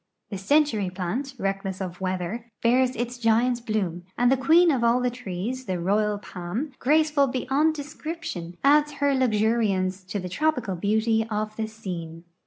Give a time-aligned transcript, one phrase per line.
[0.31, 4.99] The century plant, reckless of weather, bears its giant bloom, and the queen of all
[4.99, 11.27] the trees, the royal palm, graceful beyond description, adds her luxuriance to the tropical beauty
[11.29, 12.23] of the scene.